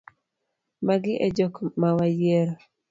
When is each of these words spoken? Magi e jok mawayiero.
Magi 0.85 1.13
e 1.25 1.27
jok 1.35 1.55
mawayiero. 1.81 2.53